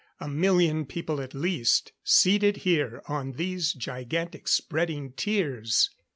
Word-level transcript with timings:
A 0.19 0.27
million 0.27 0.87
people 0.87 1.21
at 1.21 1.35
least, 1.35 1.91
seated 2.03 2.57
here 2.65 3.03
on 3.07 3.33
these 3.33 3.71
gigantic 3.71 4.47
spreading 4.47 5.11
tiers. 5.13 5.91